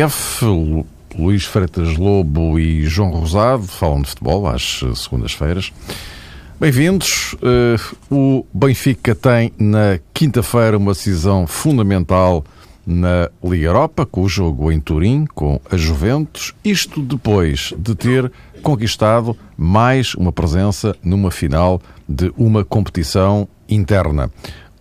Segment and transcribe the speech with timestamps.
[0.00, 0.46] F,
[1.18, 5.72] Luís Freitas Lobo e João Rosado falam de futebol às segundas-feiras.
[6.60, 7.34] Bem-vindos.
[7.34, 12.44] Uh, o Benfica tem na quinta-feira uma decisão fundamental
[12.86, 16.54] na Liga Europa, com o jogo em Turim, com a Juventus.
[16.64, 18.30] Isto depois de ter
[18.62, 24.30] conquistado mais uma presença numa final de uma competição interna.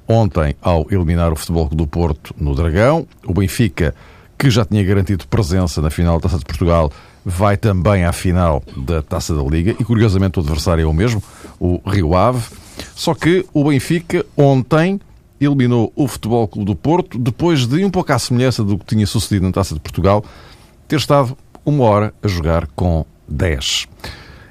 [0.07, 3.95] Ontem, ao eliminar o Futebol do Porto no Dragão, o Benfica,
[4.37, 6.91] que já tinha garantido presença na final da Taça de Portugal,
[7.25, 11.21] vai também à final da Taça da Liga e, curiosamente, o adversário é o mesmo,
[11.59, 12.43] o Rio Ave.
[12.95, 14.99] Só que o Benfica, ontem,
[15.41, 19.05] eliminou o Futebol Clube do Porto, depois de, um pouco à semelhança do que tinha
[19.05, 20.23] sucedido na Taça de Portugal,
[20.87, 23.87] ter estado uma hora a jogar com 10.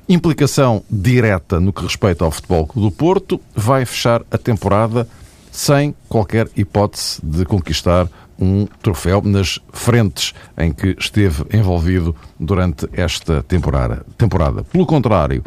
[0.09, 5.09] Implicação direta no que respeita ao Futebol Clube do Porto, vai fechar a temporada
[5.51, 8.07] sem qualquer hipótese de conquistar
[8.39, 14.05] um troféu nas frentes em que esteve envolvido durante esta temporada.
[14.19, 14.65] temporada.
[14.65, 15.43] Pelo contrário,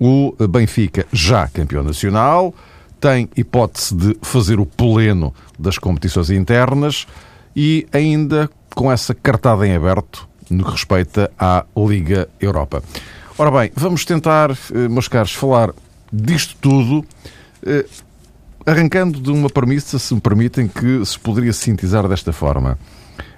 [0.00, 2.54] o Benfica, já campeão nacional,
[3.00, 7.06] tem hipótese de fazer o pleno das competições internas
[7.54, 12.82] e ainda com essa cartada em aberto no que respeita à Liga Europa.
[13.38, 15.72] Ora bem, vamos tentar, eh, meus caros, falar
[16.12, 17.04] disto tudo
[17.64, 17.86] eh,
[18.64, 22.78] Arrancando de uma premissa, se me permitem, que se poderia sintetizar desta forma.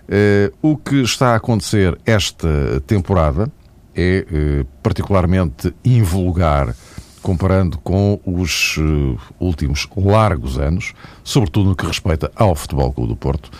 [0.06, 3.50] Uh, o que está a acontecer esta temporada
[3.94, 6.77] é uh, particularmente invulgar
[7.22, 13.16] comparando com os uh, últimos largos anos, sobretudo no que respeita ao Futebol Clube do
[13.16, 13.50] Porto.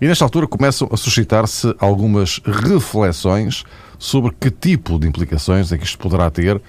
[0.00, 3.64] E nesta altura começam a suscitar-se algumas reflexões
[3.98, 6.60] sobre que tipo de implicações é que isto poderá ter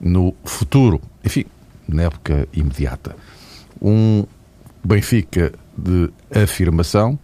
[0.00, 1.44] no futuro, enfim,
[1.86, 3.14] na época imediata
[3.80, 4.24] um
[4.84, 7.18] Benfica de afirmação,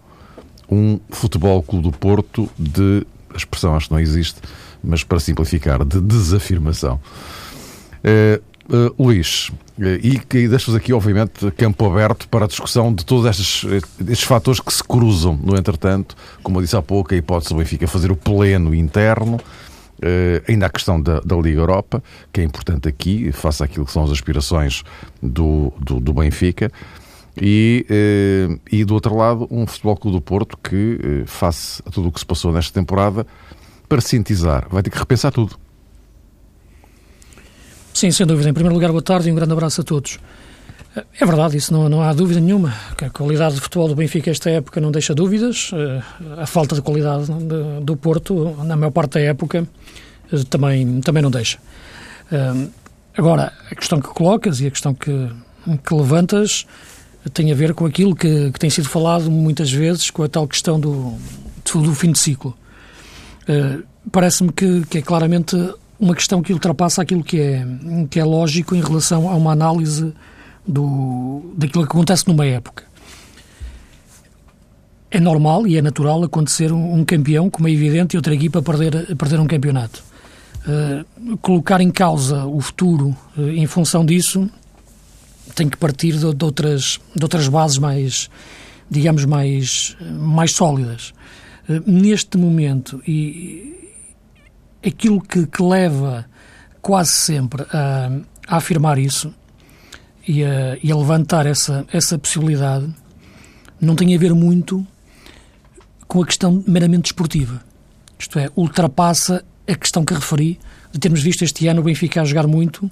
[0.68, 4.40] um Futebol Clube do Porto de, a expressão acho que não existe,
[4.82, 7.00] mas para simplificar, de desafirmação.
[8.04, 8.42] Uh,
[8.74, 13.26] uh, Luís, uh, e, e deixo-vos aqui, obviamente, campo aberto para a discussão de todos
[13.26, 13.64] estes,
[14.00, 17.58] estes fatores que se cruzam, no entretanto, como eu disse há pouco, a hipótese do
[17.58, 19.38] Benfica fazer o pleno interno,
[20.02, 22.02] Uh, ainda a questão da, da, Liga Europa,
[22.32, 24.82] que é importante aqui, face àquilo que são as aspirações
[25.22, 26.72] do, do, do Benfica.
[27.40, 31.91] E, uh, e do outro lado, um Futebol Clube do Porto que, uh, face a
[31.91, 33.26] tudo o que se passou nesta temporada,
[33.88, 35.56] para sintetizar, vai ter que repensar tudo.
[37.94, 38.50] Sim, sem dúvida.
[38.50, 40.18] Em primeiro lugar, boa tarde e um grande abraço a todos.
[40.94, 42.75] É verdade, isso não, não há dúvida nenhuma.
[42.97, 45.70] Que a qualidade de futebol do Benfica esta época não deixa dúvidas.
[45.72, 46.03] Eh,
[46.36, 47.26] a falta de qualidade
[47.82, 49.66] do Porto, na maior parte da época,
[50.30, 51.58] eh, também, também não deixa.
[52.30, 52.66] Eh,
[53.16, 55.30] agora, a questão que colocas e a questão que,
[55.82, 56.66] que levantas
[57.32, 60.47] tem a ver com aquilo que, que tem sido falado muitas vezes, com a tal
[60.47, 61.16] questão do,
[61.72, 62.54] do fim de ciclo.
[64.10, 65.56] Parece-me que, que é claramente
[66.00, 67.64] uma questão que ultrapassa aquilo que é,
[68.10, 70.12] que é lógico em relação a uma análise
[70.66, 72.84] do, daquilo que acontece numa época.
[75.10, 79.14] É normal e é natural acontecer um, campeão, como é evidente, e outra equipa perder,
[79.16, 80.02] perder um campeonato.
[80.66, 84.48] Uh, colocar em causa o futuro uh, em função disso
[85.56, 88.30] tem que partir de, de, outras, de outras bases mais,
[88.88, 91.12] digamos, mais, mais sólidas.
[91.68, 93.92] Uh, neste momento, e
[94.86, 96.24] aquilo que, que leva
[96.80, 98.10] quase sempre a,
[98.48, 99.34] a afirmar isso
[100.27, 102.93] e a, e a levantar essa, essa possibilidade
[103.81, 104.87] não tem a ver muito
[106.06, 107.62] com a questão meramente esportiva.
[108.19, 110.60] Isto é, ultrapassa a questão que referi
[110.93, 112.91] de termos visto este ano o Benfica a jogar muito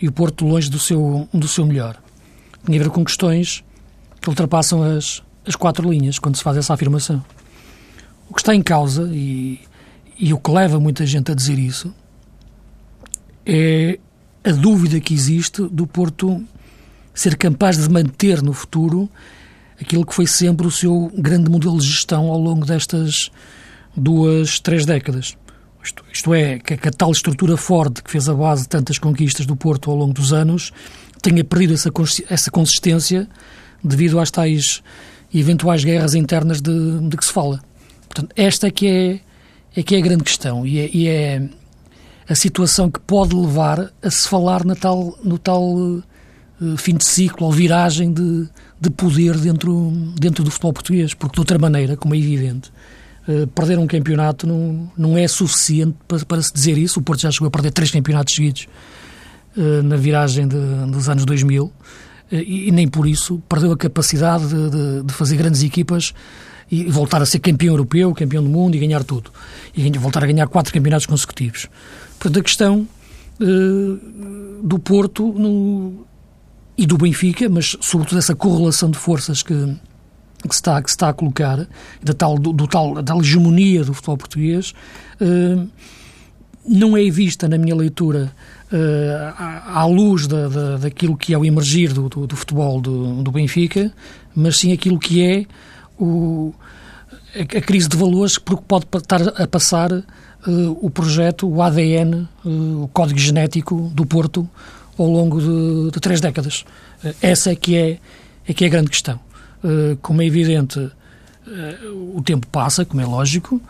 [0.00, 1.96] e o Porto longe do seu, do seu melhor.
[2.64, 3.64] Tem a ver com questões
[4.20, 7.24] que ultrapassam as, as quatro linhas quando se faz essa afirmação.
[8.28, 9.60] O que está em causa, e,
[10.18, 11.94] e o que leva muita gente a dizer isso,
[13.44, 13.98] é
[14.46, 16.40] a dúvida que existe do Porto
[17.12, 19.10] ser capaz de manter no futuro
[19.80, 23.28] aquilo que foi sempre o seu grande modelo de gestão ao longo destas
[23.96, 25.36] duas, três décadas.
[25.82, 29.46] Isto, isto é, que a, tal estrutura forte que fez a base de tantas conquistas
[29.46, 30.72] do Porto ao longo dos anos
[31.20, 31.90] tenha perdido essa,
[32.28, 33.28] essa consistência
[33.82, 34.80] devido às tais
[35.34, 37.60] eventuais guerras internas de, de que se fala.
[38.08, 39.20] Portanto, esta é que é,
[39.80, 41.48] é que é a grande questão e é, e é
[42.28, 46.02] a situação que pode levar a se falar na tal, no tal uh,
[46.76, 48.48] fim de ciclo ou viragem de,
[48.80, 52.72] de poder dentro, dentro do futebol português, porque de outra maneira, como é evidente,
[53.28, 56.98] uh, perder um campeonato não, não é suficiente para, para se dizer isso.
[56.98, 58.66] O Porto já chegou a perder três campeonatos seguidos
[59.56, 60.56] uh, na viragem de,
[60.90, 61.72] dos anos 2000
[62.30, 66.12] e, e, nem por isso perdeu a capacidade de, de, de fazer grandes equipas
[66.70, 69.30] e voltar a ser campeão europeu, campeão do mundo e ganhar tudo.
[69.76, 71.68] E voltar a ganhar quatro campeonatos consecutivos.
[72.18, 72.88] Portanto, a questão
[73.40, 76.06] uh, do Porto no,
[76.76, 80.94] e do Benfica, mas sobretudo essa correlação de forças que, que, se, está, que se
[80.94, 81.66] está a colocar,
[82.02, 84.74] da tal, do, do tal, da hegemonia do futebol português,
[85.20, 85.68] uh,
[86.68, 88.32] não é vista, na minha leitura,
[88.72, 92.80] uh, à, à, luz da, da, daquilo que é o emergir do, do, do futebol
[92.80, 93.92] do, do, Benfica,
[94.34, 95.46] mas sim aquilo que é
[95.98, 96.52] o,
[97.34, 99.90] a, crise de valores que pode estar a passar
[100.46, 104.48] uh, o projeto, o ADN, uh, o código genético do Porto
[104.98, 106.64] ao longo de, de três décadas.
[107.20, 107.98] essa é que é,
[108.46, 109.20] é que é a grande questão.
[110.00, 110.90] como é evidente,
[112.14, 113.60] o tempo passa, como é lógico,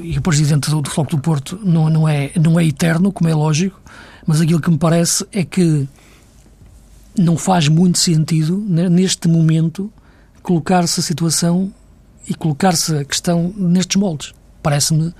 [0.00, 3.28] e o presidente do, do Floco do Porto não, não, é, não é eterno, como
[3.28, 3.80] é lógico,
[4.24, 5.88] mas aquilo que me parece é que
[7.18, 9.92] não faz muito sentido, né, neste momento,
[10.42, 11.72] colocar-se a situação
[12.28, 14.32] e colocar-se a questão nestes moldes.
[14.62, 15.12] Parece-me eh,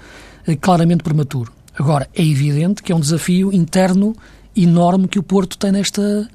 [0.57, 1.53] claramente prematuro.
[1.79, 4.17] Agora, é evidente que é um desafio interno
[4.57, 6.29] enorme que o Porto tem nesta,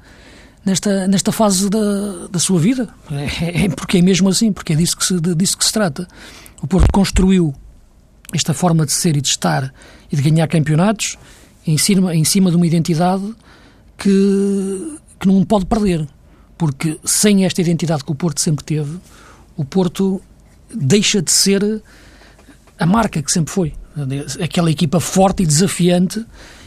[0.66, 2.88] nesta, nesta fase da, da sua vida.
[3.12, 6.08] É, é, porque é mesmo assim, porque é disso que, se, disso que se trata.
[6.62, 7.54] O Porto construiu
[8.34, 9.74] esta forma de ser e de estar
[10.12, 11.18] e de ganhar campeonatos
[11.68, 13.34] em cima, em cima de uma identidade
[13.98, 16.08] que, que não pode perder.
[16.58, 18.98] Porque sem esta identidade que o Porto sempre teve,
[19.58, 20.22] o Porto
[20.74, 21.82] deixa de ser
[22.80, 23.74] a marca que sempre foi.
[24.42, 26.26] Aquela equipa forte e desafiante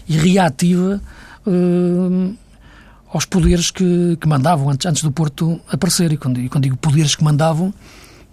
[0.08, 1.00] e reativa
[1.46, 2.34] uh,
[3.12, 6.12] aos poderes que, que mandavam antes, antes do Porto aparecer.
[6.12, 7.72] E quando, quando digo poderes que mandavam,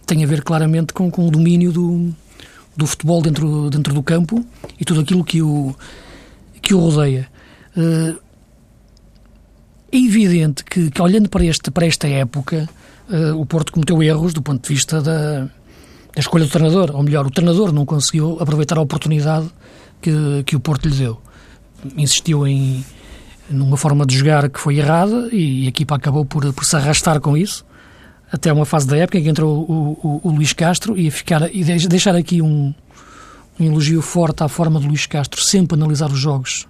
[0.06, 2.14] tem a ver claramente com, com o domínio do,
[2.76, 4.46] do futebol dentro, dentro do campo
[4.80, 5.76] e tudo aquilo que o,
[6.62, 7.28] que o rodeia.
[7.76, 8.20] Uh,
[9.92, 12.68] é evidente que, que, olhando para, este, para esta época,
[13.10, 15.48] uh, o Porto cometeu erros do ponto de vista da,
[16.16, 16.92] da, escolha do treinador.
[16.94, 19.48] Ou melhor, o treinador não conseguiu aproveitar a oportunidade
[20.02, 21.20] que, que o Porto lhe deu.
[21.98, 22.84] Insistiu em
[23.50, 27.20] numa forma de jogar que foi errada e a equipa acabou por, por se arrastar
[27.20, 27.66] com isso
[28.32, 31.54] até uma fase da época em que entrou o, o, o Luís Castro e, ficar,
[31.54, 32.74] e deixar aqui um,
[33.60, 36.68] um elogio forte à forma de Luís Castro sempre analisar os jogos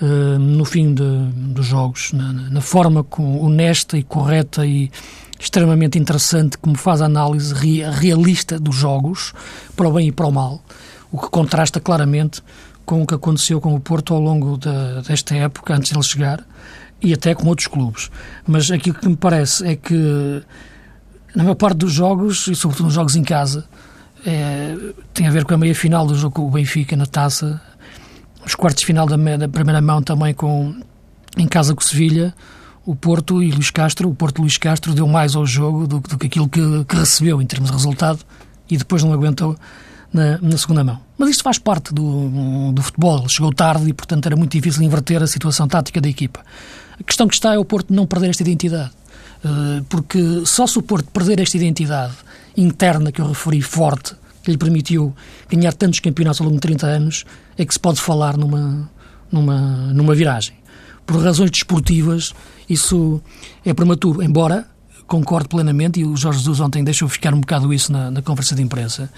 [0.00, 4.90] uh, no fim dos jogos, na, na, forma com, honesta e correta e
[5.38, 9.32] extremamente interessante como faz a análise realista dos jogos,
[9.74, 10.62] para o bem e para o mal,
[11.10, 12.42] o que contrasta claramente
[12.84, 16.04] com o que aconteceu com o Porto ao longo de, desta época, antes de ele
[16.04, 16.44] chegar,
[17.00, 18.10] e até com outros clubes.
[18.46, 20.42] Mas aquilo que me parece é que,
[21.34, 23.64] na maior parte dos jogos, e sobretudo nos jogos em casa,
[24.26, 24.76] é,
[25.14, 27.60] tem a ver com a meia-final do jogo com o Benfica na taça,
[28.44, 30.74] os quartos de final da, da, primeira mão também com
[31.36, 32.34] em casa com o Sevilha,
[32.84, 36.18] o Porto e Luís Castro, o Porto Luís Castro deu mais ao jogo do, do
[36.18, 38.20] que aquilo que, que, recebeu em termos de resultado
[38.68, 39.56] e depois não aguentou
[40.12, 40.98] na, na segunda mão.
[41.16, 45.22] Mas isto faz parte do, do futebol, chegou tarde e portanto era muito difícil inverter
[45.22, 46.40] a situação tática da equipa.
[46.98, 48.90] A questão que está é o Porto não perder esta identidade,
[49.44, 52.14] eh, porque só se o Porto perder esta identidade
[52.56, 55.14] interna que eu referi, forte, que lhe permitiu
[55.48, 57.24] ganhar tantos campeonatos ao longo de 30 anos,
[57.56, 58.90] é que se pode falar numa,
[59.30, 60.54] numa, numa viragem.
[61.06, 62.34] Por razões desportivas,
[62.68, 63.20] isso
[63.64, 64.66] é prematuro, embora
[65.10, 68.54] concordo plenamente, e o Jorge Jesus ontem deixou ficar um bocado isso na, na conversa
[68.54, 69.10] de imprensa,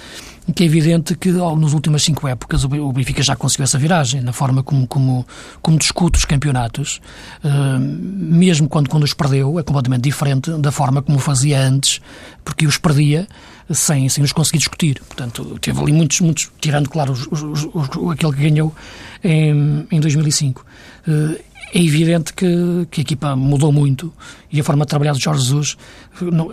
[0.54, 4.32] que é evidente que nas últimas cinco épocas o Benfica já conseguiu essa viragem, na
[4.32, 5.26] forma como, como,
[5.61, 7.00] como discute os campeonatos,
[7.44, 12.00] uh, mesmo quando, quando os perdeu, é completamente diferente da forma como fazia antes,
[12.44, 13.28] porque os perdia
[13.70, 15.00] sem, sem os conseguir discutir.
[15.06, 18.75] Portanto, teve ali muitos, muitos tirando, claro, os, os, os, aquele que ganhou
[19.22, 20.66] em, em 2005.
[21.06, 21.38] Uh,
[21.75, 24.12] é evidente que, que, a equipa mudou muito
[24.50, 25.78] e a forma de trabalhar de Jorge Jesus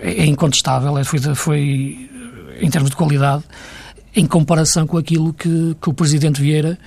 [0.01, 2.10] é, é incontestável, é, foi, foi,
[2.62, 3.44] em termos de qualidade,
[4.16, 6.78] em comparação com aquilo que, que o Presidente Vieira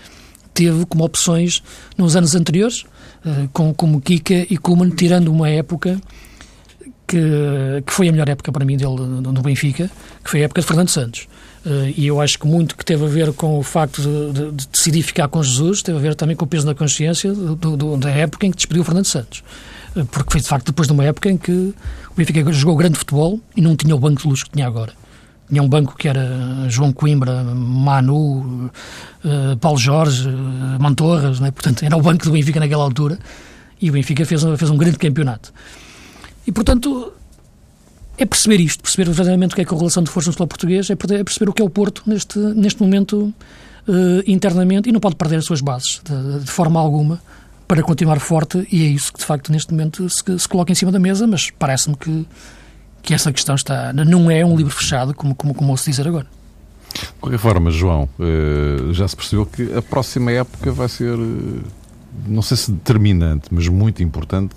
[0.52, 1.62] teve como opções
[1.96, 2.84] nos anos anteriores,
[3.24, 6.00] uh, com, como Kika e Kuman, tirando uma época
[7.06, 9.90] que, que foi a melhor época para mim dele no Benfica,
[10.24, 11.28] que foi a época de Fernando Santos.
[11.64, 14.50] Uh, e eu acho que muito que teve a ver com o facto de, de,
[14.52, 17.76] de, decidir ficar com Jesus, teve a ver também com o peso na consciência do,
[17.76, 19.44] do, da época em que despediu o Fernando Santos.
[19.94, 22.98] Uh, porque foi de facto depois de uma época em que o Benfica jogou grande
[22.98, 24.92] futebol e não tinha o banco de luz que tinha agora.
[25.52, 28.70] Tinha um banco que era João Coimbra, Manu,
[29.22, 30.26] uh, Paulo Jorge,
[30.80, 31.50] Mantorras, né?
[31.50, 33.18] portanto era o banco do Benfica naquela altura
[33.78, 35.52] e o Benfica fez, fez um grande campeonato.
[36.46, 37.12] E, portanto,
[38.16, 40.88] é perceber isto, perceber verdadeiramente o que é a correlação de força no futebol português,
[40.88, 43.34] é perceber o que é o Porto neste, neste momento
[43.88, 47.20] uh, internamente e não pode perder as suas bases de, de, forma alguma
[47.66, 50.74] para continuar forte e é isso que de facto neste momento se, se coloca em
[50.74, 52.26] cima da mesa, mas parece-me que,
[53.02, 56.26] que essa questão está não é um livro fechado, como, como, como ouço dizer agora.
[56.94, 61.62] De qualquer forma, João, eh, já se percebeu que a próxima época vai ser, eh,
[62.26, 64.54] não sei se determinante, mas muito importante,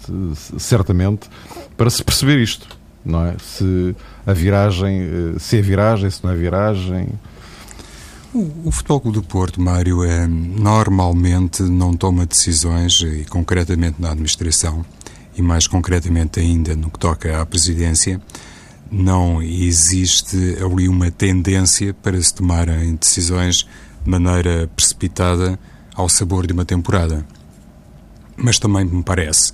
[0.58, 1.30] certamente,
[1.78, 2.68] para se perceber isto,
[3.06, 3.36] não é?
[3.40, 3.96] Se
[4.28, 7.08] a viragem, eh, se é viragem, se não é viragem.
[8.34, 14.12] O, o Futebol Clube do Porto, Mário, é, normalmente não toma decisões, e concretamente na
[14.12, 14.86] administração,
[15.36, 18.22] e mais concretamente ainda no que toca à presidência,
[18.92, 23.68] não existe ali uma tendência para se tomarem decisões
[24.04, 25.60] de maneira precipitada
[25.94, 27.26] ao sabor de uma temporada.
[28.38, 29.52] Mas também me parece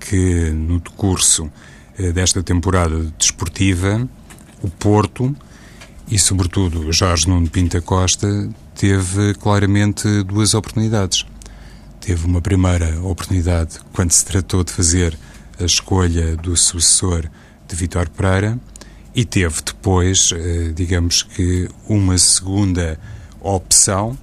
[0.00, 1.50] que no decurso
[1.98, 4.08] eh, desta temporada desportiva,
[4.62, 5.34] o Porto
[6.08, 11.24] e, sobretudo, Jorge Nuno Pinta Costa teve claramente duas oportunidades.
[12.02, 15.16] Teve uma primeira oportunidade quando se tratou de fazer
[15.58, 17.30] a escolha do sucessor
[17.68, 18.58] de Vitor Pereira
[19.14, 22.98] e teve depois, eh, digamos que, uma segunda
[23.40, 24.18] opção,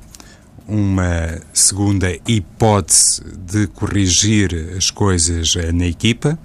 [0.68, 6.38] uma segunda hipótese de corrigir as coisas eh, na equipa,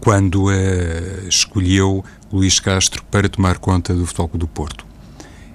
[0.00, 2.02] quando uh, escolheu
[2.32, 4.86] Luís Castro para tomar conta do Futebol do Porto.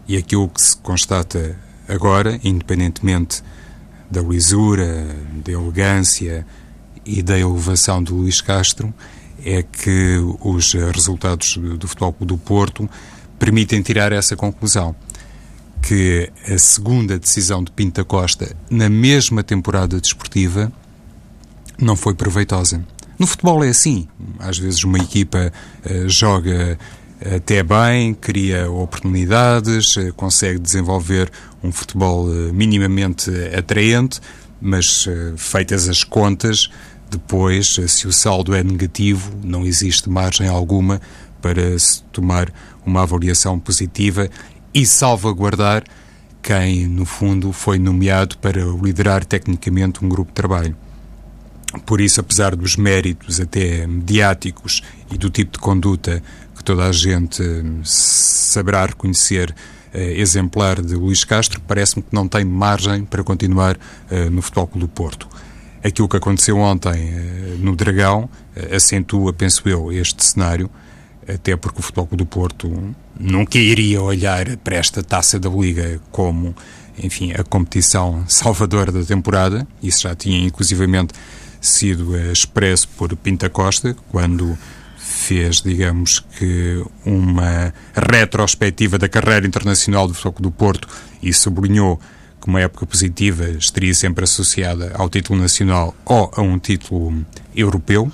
[0.08, 1.58] E aquilo que se constata
[1.88, 3.42] agora, independentemente
[4.10, 5.08] da lisura,
[5.46, 6.46] da elegância
[7.06, 8.94] e da elevação de Luís Castro,
[9.44, 12.90] é que os resultados do Futebol do Porto
[13.38, 14.96] permitem tirar essa conclusão
[15.82, 20.72] que a segunda decisão de Pinta Costa na mesma temporada desportiva
[21.80, 22.86] não foi proveitosa.
[23.18, 24.08] No futebol é assim.
[24.40, 25.52] Às vezes uma equipa
[25.86, 26.78] uh, joga
[27.36, 31.30] até bem, cria oportunidades, uh, consegue desenvolver
[31.64, 34.20] um futebol uh, minimamente atraente,
[34.62, 35.08] mas
[35.38, 36.70] feitas as contas,
[37.10, 41.00] depois, se o saldo é negativo, não existe margem alguma
[41.42, 42.52] para se tomar
[42.86, 44.30] uma avaliação positiva
[44.74, 45.84] e salvaguardar
[46.42, 50.76] quem, no fundo, foi nomeado para liderar tecnicamente um grupo de trabalho.
[51.86, 56.24] Por isso, apesar dos méritos até mediáticos e do tipo de conduta
[56.60, 57.42] que toda a gente
[57.86, 59.56] saberá reconhecer
[59.94, 63.80] eh, exemplar de Luís Castro, parece-me que não tem margem para continuar
[64.12, 65.26] eh, no Futebol Clube do Porto.
[65.82, 68.30] Aquilo que aconteceu ontem eh, no Dragão
[68.76, 70.70] acentua, penso eu, este cenário,
[71.26, 76.02] até porque o Futebol Clube do Porto nunca iria olhar para esta taça da Liga
[76.12, 76.54] como,
[77.02, 79.66] enfim, a competição salvadora da temporada.
[79.82, 81.14] Isso já tinha, inclusivamente,
[81.62, 84.58] sido expresso por Pinta Costa, quando
[85.20, 90.88] fez, digamos que, uma retrospectiva da carreira internacional do Futebol do Porto
[91.22, 92.00] e sublinhou
[92.42, 98.10] que uma época positiva estaria sempre associada ao título nacional ou a um título europeu,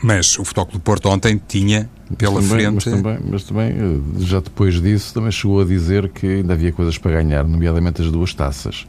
[0.00, 2.74] mas o Futebol do Porto ontem tinha pela também, frente...
[2.74, 6.72] Mas também, mas também, eh, já depois disso, também chegou a dizer que ainda havia
[6.72, 8.86] coisas para ganhar, nomeadamente as duas taças.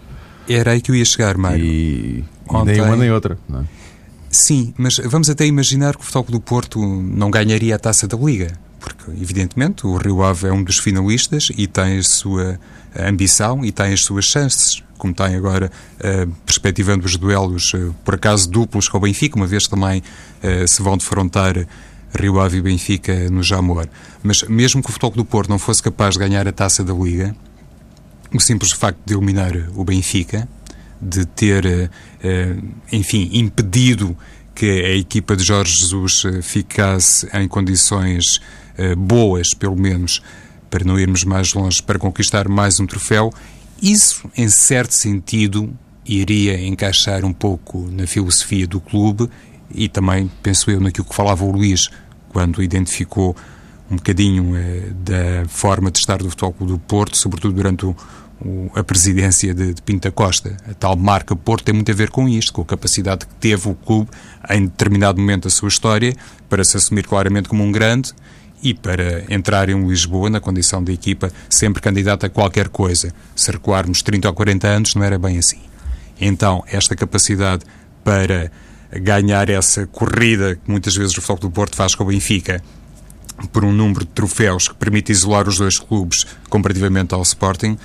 [0.47, 1.65] Era aí que eu ia chegar, Mário.
[1.65, 2.73] E, ontem...
[2.73, 3.63] nem uma nem outra, não é?
[4.29, 8.15] Sim, mas vamos até imaginar que o Futebol do Porto não ganharia a taça da
[8.15, 12.59] Liga, porque, evidentemente, o Rio Ave é um dos finalistas e tem a sua
[12.97, 18.15] ambição e tem as suas chances, como tem agora, uh, perspectivando os duelos, uh, por
[18.15, 20.03] acaso, duplos com o Benfica, uma vez também
[20.43, 21.55] uh, se vão defrontar
[22.13, 23.87] Rio Ave e Benfica no Jamor.
[24.21, 26.93] Mas mesmo que o Futebol do Porto não fosse capaz de ganhar a taça da
[26.93, 27.35] Liga,
[28.33, 30.47] o simples facto de eliminar o Benfica,
[31.01, 31.89] de ter,
[32.91, 34.17] enfim, impedido
[34.53, 38.41] que a equipa de Jorge Jesus ficasse em condições
[38.97, 40.21] boas, pelo menos,
[40.69, 43.31] para não irmos mais longe, para conquistar mais um troféu,
[43.81, 45.73] isso, em certo sentido,
[46.05, 49.29] iria encaixar um pouco na filosofia do clube
[49.73, 51.89] e também, penso eu, naquilo que falava o Luís
[52.29, 53.35] quando identificou
[53.89, 57.95] um bocadinho eh, da forma de estar do Futebol Clube do Porto, sobretudo durante o,
[58.41, 60.57] o, a presidência de, de Pinta Costa.
[60.69, 63.69] A tal marca Porto tem muito a ver com isto, com a capacidade que teve
[63.69, 64.09] o clube
[64.49, 66.15] em determinado momento da sua história
[66.47, 68.13] para se assumir claramente como um grande
[68.61, 73.13] e para entrar em Lisboa na condição de equipa sempre candidata a qualquer coisa.
[73.35, 75.59] Se recuarmos 30 ou 40 anos, não era bem assim.
[76.19, 77.63] Então, esta capacidade
[78.03, 78.51] para
[78.91, 82.61] ganhar essa corrida que muitas vezes o Futebol do Porto faz com o Benfica
[83.53, 87.77] por um número de troféus que permite isolar os dois clubes comparativamente ao Sporting,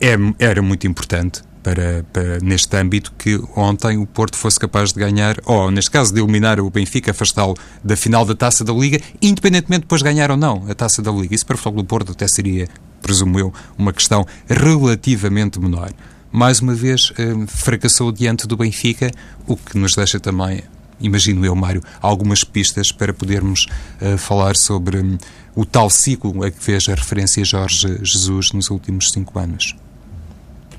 [0.00, 5.00] é, era muito importante para, para, neste âmbito que ontem o Porto fosse capaz de
[5.00, 9.00] ganhar, ou neste caso de eliminar o Benfica, afastá-lo da final da Taça da Liga,
[9.20, 11.34] independentemente de depois ganhar ou não a Taça da Liga.
[11.34, 12.68] Isso para o Futebol do Porto até seria,
[13.02, 15.90] presumo eu, uma questão relativamente menor.
[16.30, 19.10] Mais uma vez, eh, fracassou diante do Benfica,
[19.46, 20.62] o que nos deixa também
[21.00, 23.66] imagino eu, Mário, algumas pistas para podermos
[24.00, 25.18] uh, falar sobre um,
[25.54, 29.76] o tal ciclo a que fez a referência Jorge Jesus nos últimos cinco anos.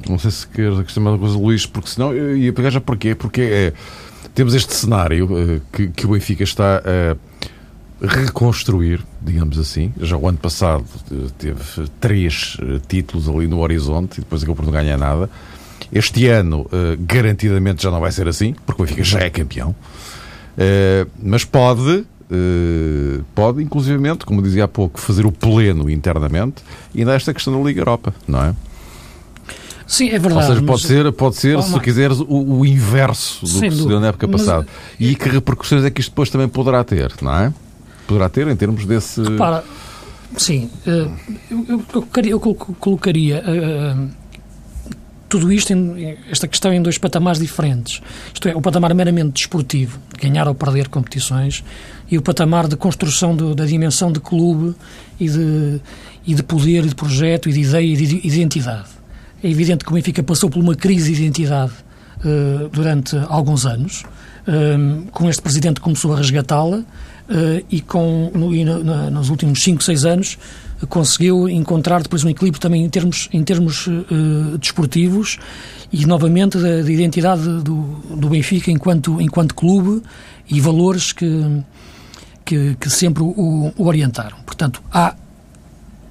[0.09, 3.15] Não sei se queres acrescentar uma coisa, Luís, porque senão eu ia pegar já porquê?
[3.15, 3.73] Porque é,
[4.33, 9.93] temos este cenário uh, que, que, o Benfica está a reconstruir, digamos assim.
[9.99, 11.61] Já o ano passado uh, teve
[11.99, 15.29] três uh, títulos ali no horizonte e depois acabou por não ganhar nada.
[15.91, 19.73] Este ano, garantidamente, já não vai ser assim, porque o Benfica já é campeão.
[21.23, 26.61] mas pode Uh, pode, inclusivamente, como dizia há pouco, fazer o pleno internamente
[26.93, 28.53] e nesta questão da Liga Europa, não é?
[29.88, 30.48] Sim, é verdade.
[30.48, 34.00] Ou seja, pode ser, pode ser se quiseres, o, o inverso do que se deu
[34.00, 34.67] na época passada.
[34.67, 35.10] Mas...
[35.10, 37.53] E que repercussões é que isto depois também poderá ter, não é?
[38.06, 39.22] Poderá ter em termos desse.
[39.24, 39.63] Repara,
[40.36, 41.08] sim, eh,
[41.50, 41.84] eu,
[42.29, 42.39] eu,
[42.79, 43.44] colocaria.
[43.46, 44.10] Uh,
[45.29, 45.74] tudo isto,
[46.32, 48.01] esta questão em dois patamares diferentes.
[48.34, 51.65] Isto é, o patamar meramente desportivo, ganhar ou perder competições,
[52.10, 54.74] e o patamar de construção do, da dimensão de clube
[55.20, 55.82] e de,
[56.25, 58.97] e de poder, e de projeto, e de ideia e de identidade.
[59.48, 61.72] É evidente que o Benfica passou por uma crise de identidade
[62.20, 64.04] uh, durante alguns anos.
[64.46, 64.77] Eh,
[65.12, 66.86] com este presidente começou a resgatá-la uh,
[67.70, 70.38] e, com, no, e no, no, nos últimos 5, 6 anos
[70.89, 75.38] conseguiu encontrar depois um equilíbrio também em termos, em termos uh, desportivos
[75.94, 77.84] e novamente da, da identidade do,
[78.18, 80.04] do Benfica enquanto, enquanto clube
[80.50, 81.62] e valores que,
[82.44, 84.38] que, que sempre o, o orientaram.
[84.46, 85.16] Portanto, há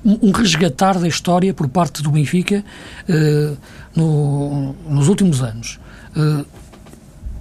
[0.06, 2.64] um resgatar da história por parte do Benfica
[3.08, 3.56] uh,
[3.94, 5.80] no, nos últimos anos.
[6.16, 6.46] Uh,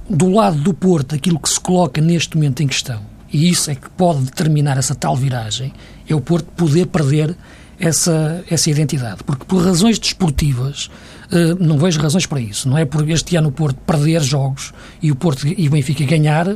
[0.10, 3.76] do lado do Porto, aquilo que se coloca neste momento em questão, e isso é
[3.76, 5.74] que pode determinar essa tal viragem,
[6.08, 7.36] é o Porto poder perder
[7.80, 9.24] essa, essa identidade.
[9.24, 10.90] Porque por razões desportivas,
[11.32, 12.68] uh, não vejo razões para isso.
[12.68, 16.04] Não é por este ano o Porto perder jogos e o Porto e o Benfica
[16.06, 16.56] ganhar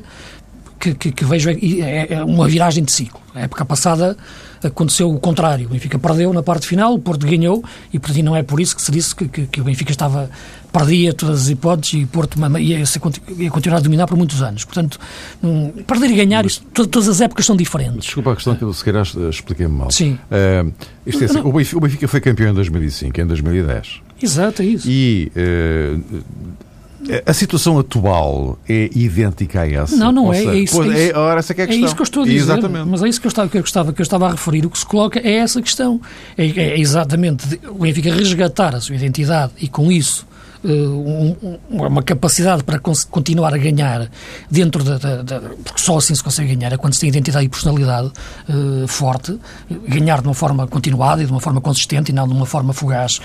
[0.79, 3.19] que, que, que vejo é, é uma viragem de ciclo.
[3.35, 4.17] A época passada
[4.63, 5.67] aconteceu o contrário.
[5.67, 8.75] O Benfica perdeu na parte final, o Porto ganhou e, portanto, não é por isso
[8.75, 10.29] que se disse que, que, que o Benfica estava
[10.71, 12.83] perdia todas as hipóteses e o Porto ia,
[13.37, 14.63] ia, continuar a dominar por muitos anos.
[14.65, 14.99] Portanto,
[15.43, 18.05] um, perder e ganhar, todas as épocas são diferentes.
[18.05, 19.91] Desculpa a questão que eu se calhar expliquei-me mal.
[19.91, 20.19] Sim.
[20.31, 20.71] Uh,
[21.05, 24.01] isto é assim, o, Benfica, o Benfica foi campeão em 2005, em 2010.
[24.21, 24.87] Exato, é isso.
[24.89, 26.23] E uh,
[27.25, 29.95] a situação atual é idêntica a essa?
[29.95, 30.37] Não, não é.
[30.37, 31.15] Seja, é isso, pois, é, isso.
[31.15, 31.75] É, ora, essa é, a questão.
[31.75, 32.37] é isso que eu estou a dizer.
[32.37, 32.87] Exatamente.
[32.87, 34.65] Mas é isso que eu, estava, que, eu gostava, que eu estava a referir.
[34.65, 36.01] O que se coloca é essa questão.
[36.37, 40.27] É, é exatamente o Benfica resgatar a sua identidade e, com isso,
[40.63, 44.09] um, uma capacidade para continuar a ganhar
[44.49, 47.45] dentro da, da, da, porque só assim se consegue ganhar é quando se tem identidade
[47.45, 48.11] e personalidade
[48.49, 49.39] uh, forte,
[49.87, 52.73] ganhar de uma forma continuada e de uma forma consistente e não de uma forma
[52.73, 53.17] fugaz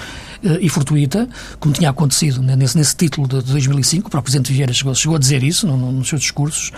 [0.43, 4.53] uh, e fortuita, como tinha acontecido nesse, nesse título de, de 2005, o próprio Presidente
[4.53, 6.71] Vieira chegou, chegou a dizer isso no, no, nos seus discursos.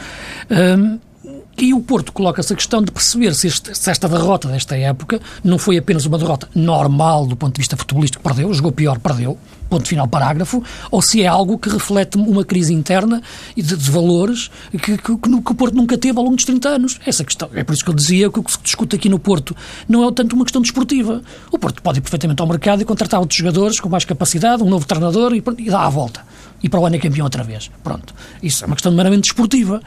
[1.59, 5.21] E o Porto coloca-se a questão de perceber se, este, se, esta derrota desta época
[5.43, 9.39] não foi apenas uma derrota normal do ponto de vista futebolístico, perdeu, jogou pior, perdeu,
[9.69, 13.23] ponto final parágrafo, ou se é algo que reflete uma crise interna
[13.57, 16.69] e de, de valores que, que, que, o Porto nunca teve ao longo dos 30
[16.69, 17.01] anos.
[17.07, 19.19] Essa questão, é por isso que eu dizia que o que se discute aqui no
[19.19, 19.57] Porto
[19.89, 21.23] não é tanto uma questão desportiva.
[21.51, 24.69] O Porto pode ir perfeitamente ao mercado e contratar outros jogadores com mais capacidade, um
[24.69, 26.21] novo treinador e, e dá a volta
[26.63, 27.71] e para o ano é campeão outra vez.
[27.83, 28.15] Pronto.
[28.43, 29.81] Isso é uma questão meramente desportiva.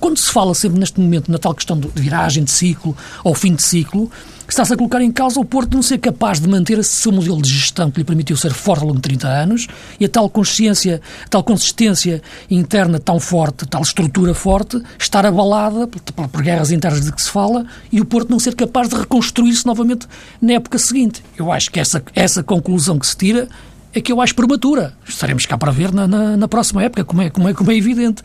[0.00, 3.54] Quando se fala sempre neste momento na tal questão de viragem de ciclo ou fim
[3.54, 4.10] de ciclo,
[4.48, 7.40] está-se a colocar em causa o Porto não ser capaz de manter esse seu modelo
[7.40, 9.66] de gestão que lhe permitiu ser forte ao longo de 30 anos
[9.98, 15.86] e a tal consciência, a tal consistência interna tão forte, tal estrutura forte, estar abalada
[15.86, 18.88] por, por, por guerras internas de que se fala e o Porto não ser capaz
[18.88, 20.06] de reconstruir-se novamente
[20.40, 21.22] na época seguinte.
[21.36, 23.48] Eu acho que essa, essa conclusão que se tira
[23.94, 24.94] é que eu acho prematura.
[25.06, 27.76] Estaremos cá para ver na, na, na próxima época, como é, como é, como é
[27.76, 28.22] evidente.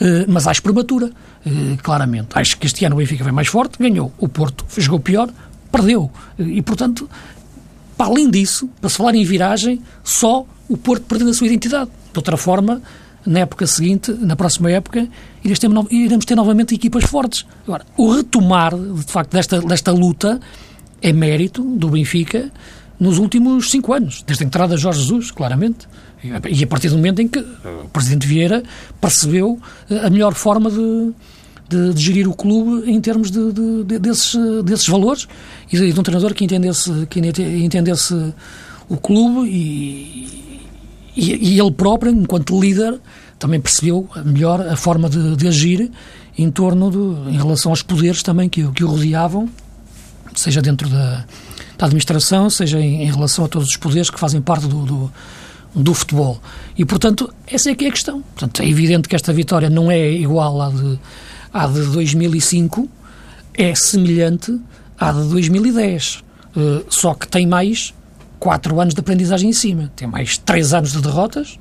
[0.00, 2.28] Uh, mas acho prematura, uh, claramente.
[2.34, 4.12] Acho que este ano o Benfica vem mais forte, ganhou.
[4.18, 5.28] O Porto jogou pior,
[5.70, 6.10] perdeu.
[6.38, 7.08] Uh, e, portanto,
[7.96, 11.90] para além disso, para se falar em viragem, só o Porto perdendo a sua identidade.
[12.12, 12.80] De outra forma,
[13.26, 15.06] na época seguinte, na próxima época,
[15.44, 17.44] iremos ter, iremos ter novamente equipas fortes.
[17.64, 20.40] Agora, o retomar, de facto, desta, desta luta
[21.02, 22.50] é mérito do Benfica
[23.00, 25.88] nos últimos cinco anos, desde a entrada de Jorge Jesus, claramente.
[26.22, 28.62] E a partir do momento em que o Presidente Vieira
[29.00, 29.58] percebeu
[29.88, 31.12] eh, a melhor forma de,
[31.66, 35.26] de, de gerir o clube em termos de, de, desses, desses valores
[35.72, 38.34] e de, um treinador que entendesse, que entendesse
[38.86, 40.60] o clube e,
[41.16, 43.00] e, e ele próprio, enquanto líder,
[43.38, 45.90] também percebeu melhor a forma de, agir
[46.36, 49.48] em torno de, em relação aos poderes também que, que o rodeavam,
[50.34, 51.24] seja dentro da
[51.80, 55.12] da administração, seja em, em, relação a todos os poderes que fazem parte do, do,
[55.74, 56.38] do futebol.
[56.76, 58.20] E, portanto, essa é que é a questão.
[58.20, 60.98] Portanto, é evidente que esta vitória não é igual à de,
[61.52, 62.86] à de 2005,
[63.54, 64.60] é semelhante
[64.98, 66.22] à de 2010.
[66.54, 67.94] Uh, só que tem mais
[68.38, 69.90] quatro anos de aprendizagem em cima.
[69.96, 71.58] Tem mais três anos de derrotas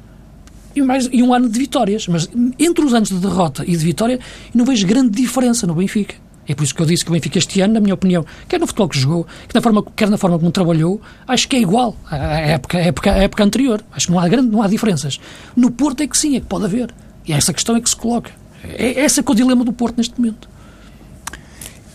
[0.76, 2.10] e, mais, e um ano de vitórias.
[2.10, 2.30] Mas
[2.60, 4.20] entre os anos de derrota e de vitória,
[4.54, 6.16] não vejo grande diferença no Benfica.
[6.50, 8.60] É por isso que eu disse que o Benfica este ano, na minha opinião, quer
[8.60, 11.60] no futebol que jogou, quer na forma, quer na forma como trabalhou, acho que é
[11.60, 13.84] igual à época, à época, à época anterior.
[13.92, 15.20] Acho que não há, grande, não há diferenças.
[15.56, 16.92] No Porto é que sim, é que pode haver.
[17.28, 18.32] E essa questão é que se coloca.
[18.64, 20.50] É, esse é que é o dilema do Porto neste momento.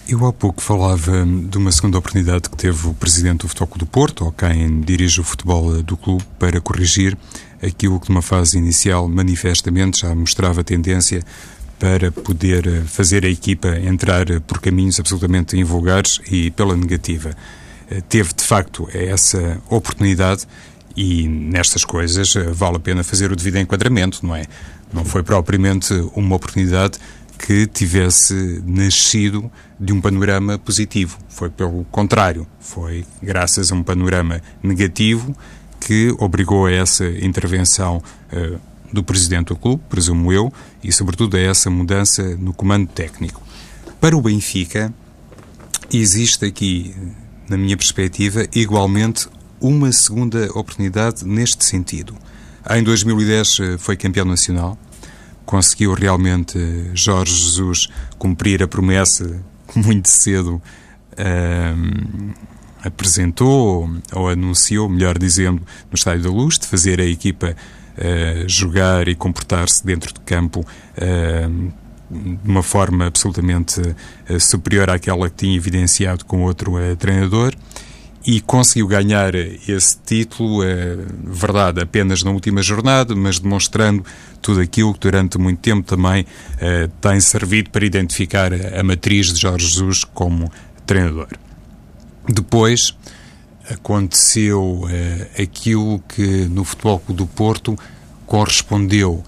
[0.07, 3.87] Eu há pouco falava de uma segunda oportunidade que teve o presidente do Futebol do
[3.87, 7.19] Porto, ou quem dirige o futebol do clube, para corrigir
[7.61, 11.25] aquilo que numa fase inicial manifestamente já mostrava tendência
[11.85, 17.37] para poder eh, fazer a equipa entrar por caminhos absolutamente invulgares e pela negativa.
[17.91, 20.47] Eh, teve, de facto, essa oportunidade
[20.97, 24.47] e nestas coisas eh, vale a pena fazer o devido enquadramento, não é?
[24.95, 26.99] Não foi propriamente uma oportunidade
[27.39, 31.19] que tivesse nascido de um panorama positivo.
[31.29, 35.37] Foi pelo contrário, foi graças a um panorama negativo
[35.79, 38.59] que obrigou a essa intervenção uh,
[38.95, 40.53] do presidente do clube, presumo eu,
[40.83, 43.43] e sobretudo a essa mudança no comando técnico.
[44.01, 44.93] Para o Benfica,
[45.93, 46.95] existe aqui,
[47.49, 49.29] na minha perspectiva, igualmente
[49.61, 52.15] uma segunda oportunidade neste sentido.
[52.71, 54.79] Em 2010 eh, foi campeão nacional,
[55.45, 59.43] conseguiu realmente eh, Jorge Jesus cumprir a promessa
[59.77, 60.63] muito cedo
[61.15, 62.35] uh,
[62.83, 67.57] apresentou ou anunciou, melhor dizendo, no Estádio da Luz, de fazer a equipa
[68.47, 71.73] jogar e comportar-se dentro de campo uh,
[72.11, 77.55] de uma forma absolutamente uh, superior àquela que tinha evidenciado com outro treinador
[78.27, 80.63] e conseguiu ganhar esse título,
[81.23, 84.03] verdade, apenas na última jornada, mas demonstrando
[84.41, 86.25] tudo aquilo que durante muito tempo também
[87.03, 90.51] tem servido para identificar a matriz de Jorge Jesus como
[90.87, 91.29] treinador.
[92.27, 92.97] Depois
[93.71, 94.83] aconteceu
[95.41, 97.79] aquilo que no Futebol Clube do Porto
[98.27, 99.25] correspondeu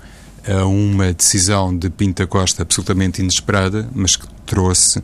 [0.48, 5.02] a uma decisão de Pinta Costa absolutamente inesperada, mas que trouxe uh,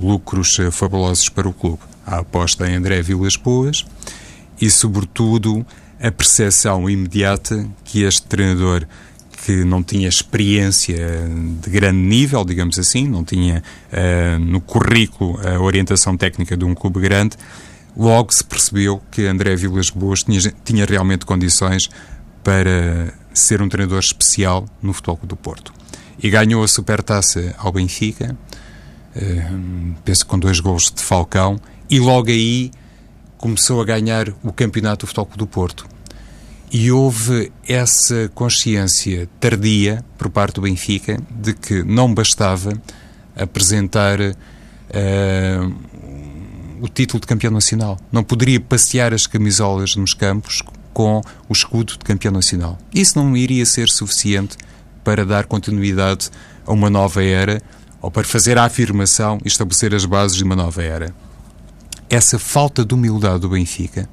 [0.00, 1.80] lucros uh, fabulosos para o clube.
[2.06, 3.84] A aposta em André Vilas Boas
[4.60, 5.66] e, sobretudo,
[6.00, 8.86] a percepção imediata que este treinador,
[9.44, 10.96] que não tinha experiência
[11.62, 16.74] de grande nível, digamos assim, não tinha uh, no currículo a orientação técnica de um
[16.74, 17.36] clube grande,
[18.00, 21.90] logo se percebeu que André Vilas Boas tinha, tinha realmente condições
[22.42, 25.70] para ser um treinador especial no Futebol do Porto.
[26.18, 28.34] E ganhou a supertaça ao Benfica,
[29.14, 31.60] uh, penso com dois gols de Falcão,
[31.90, 32.70] e logo aí
[33.36, 35.86] começou a ganhar o campeonato do Futebol do Porto.
[36.72, 42.72] E houve essa consciência tardia por parte do Benfica de que não bastava
[43.36, 44.34] apresentar uh,
[46.80, 47.98] o título de campeão nacional.
[48.10, 50.62] Não poderia passear as camisolas nos campos
[50.92, 52.78] com o escudo de campeão nacional.
[52.92, 54.56] Isso não iria ser suficiente
[55.04, 56.30] para dar continuidade
[56.66, 57.62] a uma nova era
[58.02, 61.14] ou para fazer a afirmação e estabelecer as bases de uma nova era.
[62.08, 64.08] Essa falta de humildade do Benfica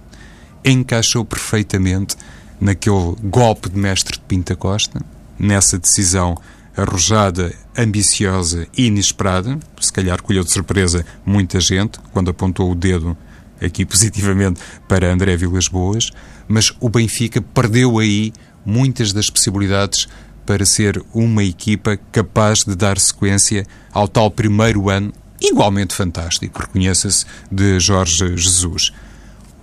[0.63, 2.15] encaixou perfeitamente
[2.60, 5.01] naquele golpe de mestre de Pinta Costa,
[5.39, 6.38] nessa decisão
[6.77, 13.17] arrojada, ambiciosa e inesperada, se calhar colheu de surpresa muita gente quando apontou o dedo
[13.61, 16.11] aqui positivamente para André Vilas Boas,
[16.47, 18.31] mas o Benfica perdeu aí
[18.63, 20.07] muitas das possibilidades
[20.45, 25.11] para ser uma equipa capaz de dar sequência ao tal primeiro ano,
[25.41, 28.93] igualmente fantástico, reconheça-se, de Jorge Jesus.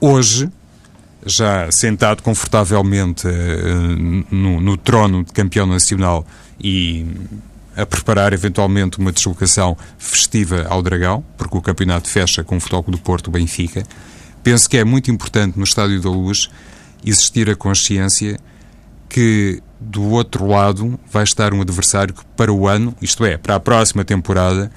[0.00, 0.50] Hoje,
[1.24, 6.27] já sentado confortavelmente uh, no, no trono de campeão nacional
[6.61, 7.07] e
[7.77, 12.85] a preparar eventualmente uma deslocação festiva ao Dragão, porque o campeonato fecha com o Futebol
[12.88, 13.85] do Porto Benfica.
[14.43, 16.49] Penso que é muito importante no Estádio da Luz
[17.05, 18.38] existir a consciência
[19.09, 23.57] que do outro lado vai estar um adversário que para o ano, isto é, para
[23.57, 24.71] a próxima temporada,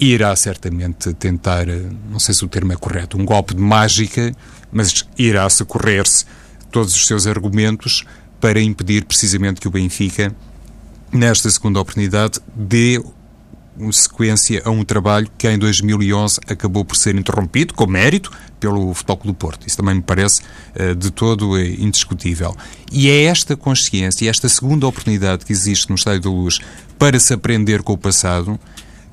[0.00, 1.66] irá certamente tentar,
[2.10, 4.32] não sei se o termo é correto, um golpe de mágica,
[4.72, 6.24] mas irá socorrer-se
[6.70, 8.04] todos os seus argumentos
[8.40, 10.34] para impedir precisamente que o Benfica
[11.12, 13.02] nesta segunda oportunidade, dê
[13.92, 19.20] sequência a um trabalho que em 2011 acabou por ser interrompido, com mérito, pelo Futebol
[19.24, 19.66] do Porto.
[19.66, 20.42] Isso também me parece
[20.74, 22.56] uh, de todo uh, indiscutível.
[22.90, 26.58] E é esta consciência, esta segunda oportunidade que existe no Estádio da Luz
[26.98, 28.58] para se aprender com o passado,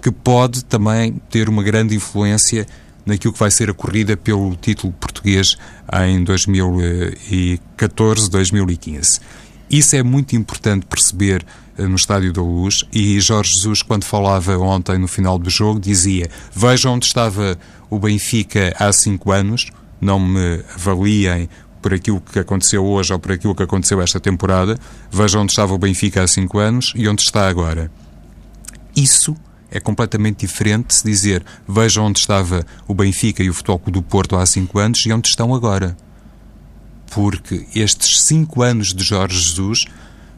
[0.02, 2.66] que pode também ter uma grande influência
[3.06, 5.58] naquilo que vai ser a corrida pelo título português
[6.08, 9.20] em 2014, 2015.
[9.70, 14.58] Isso é muito importante perceber eh, no Estádio da Luz e Jorge Jesus, quando falava
[14.58, 17.58] ontem no final do jogo, dizia: Vejam onde estava
[17.90, 21.50] o Benfica há cinco anos, não me avaliem
[21.82, 24.80] por aquilo que aconteceu hoje ou por aquilo que aconteceu esta temporada,
[25.12, 27.92] vejam onde estava o Benfica há cinco anos e onde está agora.
[28.96, 29.36] Isso
[29.70, 34.00] é completamente diferente de se dizer vejam onde estava o Benfica e o Futebol Clube
[34.00, 35.96] do Porto há cinco anos e onde estão agora.
[37.12, 39.86] Porque estes cinco anos de Jorge Jesus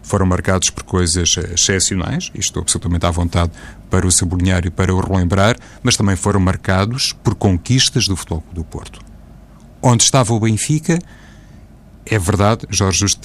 [0.07, 3.51] foram marcados por coisas excepcionais, e estou absolutamente à vontade
[3.89, 8.43] para o sublinhar e para o relembrar, mas também foram marcados por conquistas do Futebol
[8.53, 9.01] do Porto.
[9.81, 10.97] Onde estava o Benfica,
[12.05, 13.19] é verdade, Jorge Jesus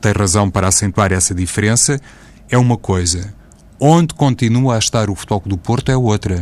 [0.00, 2.00] tem razão para acentuar essa diferença,
[2.48, 3.32] é uma coisa.
[3.78, 6.40] Onde continua a estar o Futebol do Porto é outra.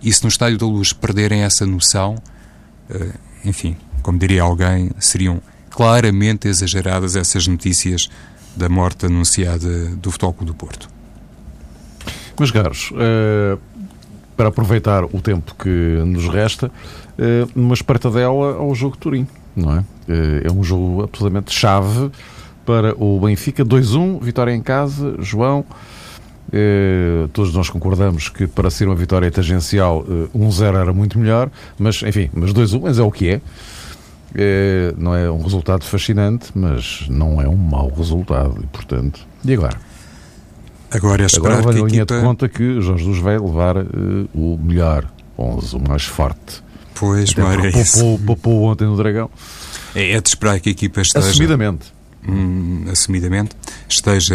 [0.00, 2.16] E se no Estádio da Luz perderem essa noção,
[2.88, 3.12] eh,
[3.44, 8.08] enfim, como diria alguém, seriam claramente exageradas essas notícias
[8.56, 10.88] da morte anunciada do Futebol do Porto.
[12.38, 13.58] Mas, Carlos, uh,
[14.36, 19.72] para aproveitar o tempo que nos resta, uh, uma espreitadela ao jogo de Turim, não
[19.72, 19.78] é?
[19.80, 19.84] Uh,
[20.44, 22.10] é um jogo absolutamente chave
[22.64, 23.64] para o Benfica.
[23.64, 25.64] 2-1, vitória em casa, João.
[26.48, 31.50] Uh, todos nós concordamos que para ser uma vitória tangencial uh, 1-0 era muito melhor,
[31.76, 33.40] mas enfim, mas 2-1, mas é o que é.
[34.34, 38.58] É, não é um resultado fascinante, mas não é um mau resultado.
[38.62, 39.78] E, portanto, e agora?
[40.90, 42.16] Agora é agora vai na linha equipa...
[42.16, 45.06] de conta que Jorge Jesus vai levar uh, o melhor
[45.38, 46.62] 11, o mais forte.
[46.94, 48.20] Pois, Mário, é poupou, isso.
[48.24, 49.30] poupou ontem no Dragão.
[49.94, 51.28] É, é de esperar que a equipa esteja...
[51.28, 51.94] Assumidamente.
[52.28, 53.50] Hum, assumidamente,
[53.88, 54.34] esteja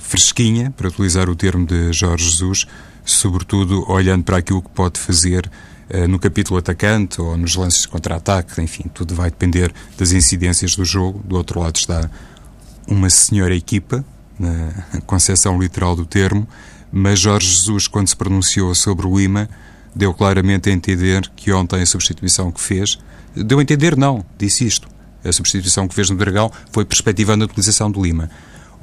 [0.00, 2.66] fresquinha, para utilizar o termo de Jorge Jesus,
[3.04, 5.50] sobretudo olhando para aquilo que pode fazer
[5.88, 10.74] eh, no capítulo atacante ou nos lances de contra-ataque, enfim, tudo vai depender das incidências
[10.74, 11.20] do jogo.
[11.24, 12.10] Do outro lado está
[12.86, 14.04] uma senhora equipa,
[14.38, 16.48] na concepção literal do termo,
[16.90, 19.48] mas Jorge Jesus, quando se pronunciou sobre o Lima,
[19.94, 22.98] deu claramente a entender que ontem a substituição que fez,
[23.34, 24.88] deu a entender não, disse isto,
[25.24, 28.30] a substituição que fez no Dragão foi perspectivando a utilização do Lima,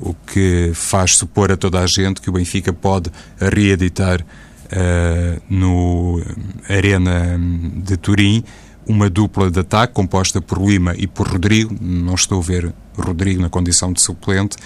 [0.02, 6.22] o que faz supor a toda a gente que o Benfica pode reeditar uh, no
[6.68, 7.40] Arena
[7.84, 8.44] de Turim
[8.88, 11.76] uma dupla de ataque composta por Lima e por Rodrigo.
[11.80, 14.58] Não estou a ver Rodrigo na condição de suplente,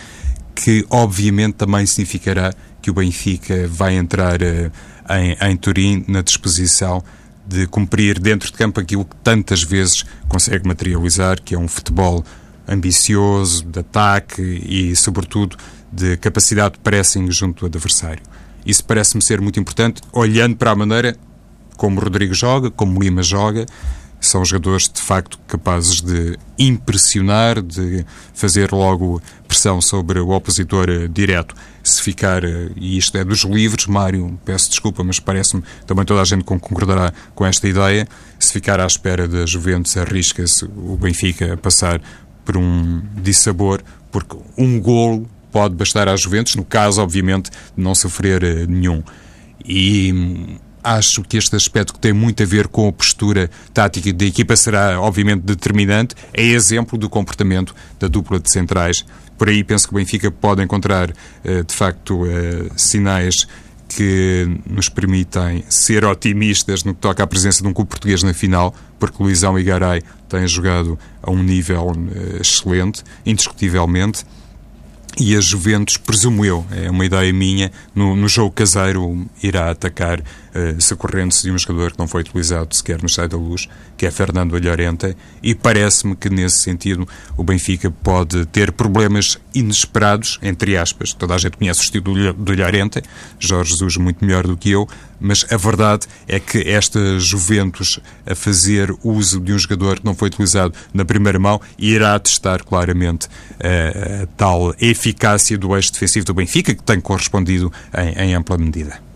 [0.56, 4.72] que obviamente também significará que o Benfica vai entrar uh,
[5.10, 7.04] em, em Turim na disposição
[7.46, 12.24] de cumprir dentro de campo aquilo que tantas vezes consegue materializar, que é um futebol
[12.68, 15.58] ambicioso, de ataque e, sobretudo,
[15.92, 18.22] de capacidade de pressing junto do adversário.
[18.66, 21.18] Isso parece-me ser muito importante, olhando para a maneira
[21.76, 23.66] como Rodrigo joga, como Lima joga.
[24.22, 31.10] São jogadores de facto capazes de impressionar, de fazer logo pressão sobre o opositor eh,
[31.10, 31.54] direto.
[31.84, 36.22] Se ficar, eh, e isto é dos livros, Mário, peço desculpa, mas parece-me também toda
[36.22, 38.08] a gente concordará com esta ideia.
[38.40, 42.02] Se ficar à espera da Juventus, arrisca-se o Benfica a passar
[42.44, 47.94] por um dissabor, porque um golo pode bastar à Juventus, no caso, obviamente, de não
[47.94, 49.04] sofrer uh, nenhum.
[49.64, 54.12] E hum, acho que este aspecto que tem muito a ver com a postura tática
[54.12, 56.16] da equipa será, obviamente, determinante.
[56.34, 59.06] É exemplo do comportamento da dupla de centrais.
[59.38, 63.48] Por aí penso que o Benfica pode encontrar, uh, de facto, uh, sinais
[63.96, 68.34] que nos permitem ser otimistas no que toca à presença de um clube português na
[68.34, 71.92] final, porque Luizão e Garay têm jogado a um nível
[72.40, 74.26] excelente, indiscutivelmente.
[75.20, 80.24] E a Juventus, presumo eu, é uma ideia minha, no, no jogo caseiro irá atacar
[80.80, 84.12] socorrendo-se de um jogador que não foi utilizado sequer no Sai da Luz, que é
[84.12, 91.14] Fernando Olhorente, e parece-me que nesse sentido o Benfica pode ter problemas inesperados, entre aspas,
[91.14, 93.02] toda a gente conhece o estilo do Olhorente,
[93.40, 94.88] Jorge Jesus muito melhor do que eu,
[95.20, 100.14] mas a verdade é que esta Juventus a fazer uso de um jogador que não
[100.14, 106.26] foi utilizado na primeira mão irá testar claramente uh, a tal eficácia do eixo defensivo
[106.26, 109.13] do Benfica, que tem correspondido em, em ampla medida.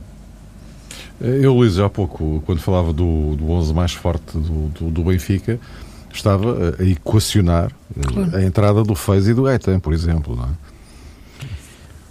[1.20, 5.60] Eu, Luís, há pouco, quando falava do, do 11 mais forte do, do, do Benfica,
[6.14, 7.72] estava a equacionar
[8.08, 8.36] claro.
[8.36, 10.48] a entrada do Fez e do Gaetan, por exemplo, não é?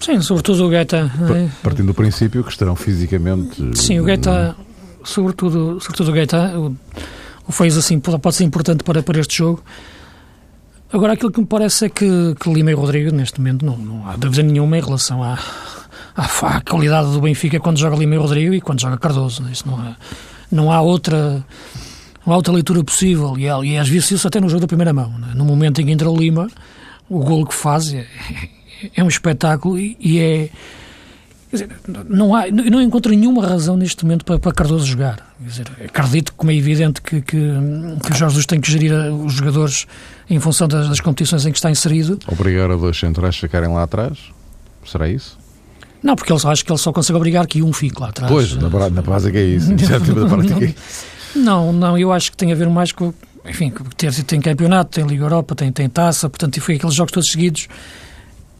[0.01, 1.11] Sim, sobretudo o Gaeta.
[1.35, 1.49] É?
[1.63, 3.77] Partindo do princípio que estarão fisicamente.
[3.77, 4.55] Sim, o Gaeta,
[5.03, 6.77] sobretudo, sobretudo o Gaeta, o,
[7.49, 9.63] o fez assim, pode ser importante para, para este jogo.
[10.93, 14.09] Agora, aquilo que me parece é que, que Lima e Rodrigo, neste momento, não, não
[14.09, 15.39] há dúvida nenhuma em relação à,
[16.17, 19.45] à, qualidade do Benfica quando joga Lima e Rodrigo e quando joga Cardoso.
[19.51, 19.97] Isso não há,
[20.51, 21.45] não há outra
[22.27, 23.37] não há outra leitura possível.
[23.39, 25.11] E, e às vezes isso até no jogo da primeira mão.
[25.19, 25.33] Né?
[25.35, 26.49] No momento em que entra o Lima,
[27.09, 28.07] o golo que faz é,
[28.95, 30.51] é um espetáculo e, e é.
[31.53, 31.71] Dizer,
[32.09, 35.25] não, há, não encontro nenhuma razão neste momento para, para Cardoso jogar.
[35.39, 37.39] Dizer, acredito, como é evidente, que, que,
[38.03, 39.87] que o Jorge Jesus tem que gerir os jogadores
[40.29, 42.19] em função das, das competições em que está inserido.
[42.27, 44.19] Obrigar a dois centrais a ficarem lá atrás?
[44.85, 45.39] Será isso?
[46.07, 48.31] Não, porque ele, acho que ele só consegue obrigar que um fique lá atrás.
[48.31, 49.73] Pois, na, na prática é isso.
[49.75, 51.05] na prática é isso.
[51.35, 53.13] Não, não, eu acho que tem a ver mais com,
[53.45, 53.73] enfim,
[54.25, 57.67] tem campeonato, tem Liga Europa, tem, tem taça, portanto, e foi aqueles jogos todos seguidos.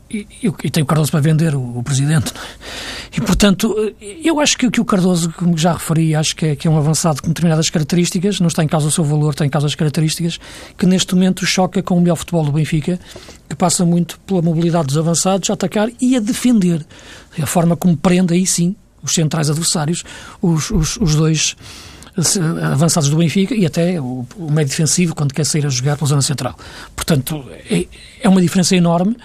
[0.09, 0.27] E,
[0.63, 2.33] e, tem o Cardoso para vender, o, o presidente.
[3.17, 3.75] E, portanto,
[4.23, 6.79] eu acho que, que o Cardoso, como já referi, acho que é, que é um
[6.79, 9.75] avançado com determinadas características, não está em causa o seu valor, está em causa as
[9.75, 10.39] características,
[10.79, 13.01] que neste momento choca com o melhor futebol do Benfica,
[13.49, 16.87] que passa muito pela mobilidade dos avançados, a atacar e a defender.
[17.41, 20.05] A forma como prende, aí sim, os centrais adversários,
[20.41, 21.57] os, os, os dois
[22.73, 26.09] avançados do Benfica e até o, o meio defensivo quando quer sair a jogar pela
[26.09, 26.57] zona central.
[26.95, 27.87] Portanto, é,
[28.21, 29.17] é uma diferença enorme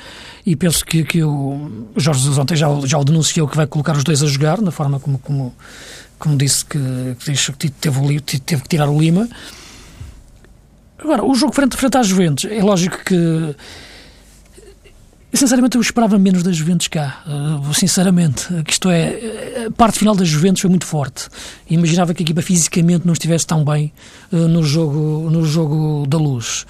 [0.46, 3.96] e penso que, que o Jorge Jesus ontem já, já o denunciou que vai colocar
[3.96, 5.56] os dois a jogar, na forma como, como,
[6.18, 6.80] como disse que,
[7.20, 9.28] que teve, teve que tirar o Lima.
[10.98, 13.56] Agora, o jogo frente, frente às Juventus, é lógico que
[15.34, 17.24] Sinceramente, eu esperava menos das Juventus cá.
[17.26, 21.30] Uh, sinceramente, isto é, a parte final das Juventus foi muito forte.
[21.70, 23.94] Imaginava que a equipa fisicamente não estivesse tão bem
[24.32, 26.66] uh, no, jogo, no jogo da luz.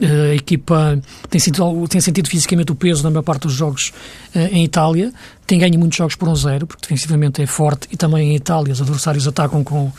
[0.00, 3.92] Uh, a equipa tem sentido, tem sentido fisicamente o peso na maior parte dos jogos
[4.34, 5.12] em Itália.
[5.46, 7.88] Tem ganho muitos jogos por um zero, porque defensivamente é forte.
[7.92, 9.92] E também em Itália os adversários atacam com,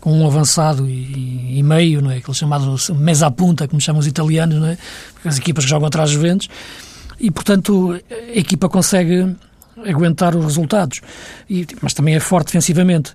[0.00, 2.18] com um avançado e, e meio, não é?
[2.18, 4.76] Aquele chamado mesa punta, como chamam os italianos, não é?
[5.24, 6.48] As equipas que jogam atrás das Juventus
[7.20, 9.34] e, portanto, a equipa consegue
[9.86, 11.00] aguentar os resultados,
[11.48, 13.12] e, mas também é forte defensivamente.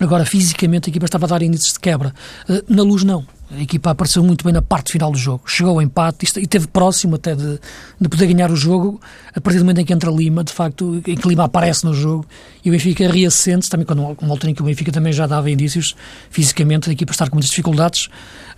[0.00, 2.14] Agora, fisicamente, a equipa estava a dar índices de quebra.
[2.48, 3.24] Eh, na luz, não.
[3.52, 5.42] A equipa apareceu muito bem na parte final do jogo.
[5.46, 7.58] Chegou ao empate e esteve próximo até de,
[8.00, 9.00] de poder ganhar o jogo
[9.34, 11.92] a partir do momento em que entra Lima, de facto, em que Lima aparece no
[11.92, 12.24] jogo
[12.64, 15.50] e o Benfica reassente também quando uma altura em que o Benfica também já dava
[15.50, 15.96] indícios
[16.30, 18.08] fisicamente da equipa estar com muitas dificuldades,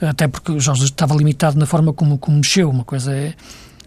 [0.00, 2.68] até porque o Jorge estava limitado na forma como, como mexeu.
[2.68, 3.34] Uma coisa é